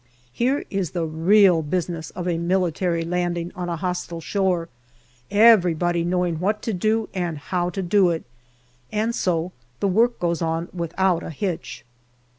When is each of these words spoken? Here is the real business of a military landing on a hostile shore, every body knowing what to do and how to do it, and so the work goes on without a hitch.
Here 0.33 0.65
is 0.71 0.93
the 0.97 1.05
real 1.05 1.61
business 1.61 2.09
of 2.09 2.27
a 2.27 2.39
military 2.39 3.03
landing 3.05 3.51
on 3.55 3.69
a 3.69 3.75
hostile 3.75 4.19
shore, 4.19 4.67
every 5.29 5.75
body 5.75 6.03
knowing 6.03 6.39
what 6.39 6.63
to 6.63 6.73
do 6.73 7.07
and 7.13 7.37
how 7.37 7.69
to 7.69 7.83
do 7.83 8.09
it, 8.09 8.23
and 8.91 9.13
so 9.13 9.51
the 9.79 9.87
work 9.87 10.17
goes 10.19 10.41
on 10.41 10.69
without 10.73 11.21
a 11.21 11.29
hitch. 11.29 11.85